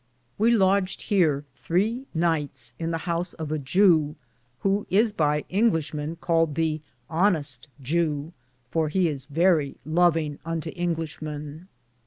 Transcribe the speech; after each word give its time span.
We 0.39 0.49
lodged 0.49 1.03
heare 1.09 1.45
3 1.57 2.07
nyghtes 2.17 2.73
in 2.79 2.89
the 2.89 2.97
house 3.05 3.35
of 3.35 3.51
a 3.51 3.59
Jew, 3.59 4.15
who 4.61 4.87
is 4.89 5.11
by 5.11 5.43
Inglishe 5.47 5.93
men 5.93 6.15
caled 6.15 6.55
the 6.55 6.81
honeste 7.07 7.67
Jew, 7.79 8.31
for 8.71 8.89
he 8.89 9.07
is 9.07 9.25
verrie 9.25 9.77
lovinge 9.85 10.39
unto 10.43 10.71
Inglishe 10.71 11.21
men. 11.21 11.67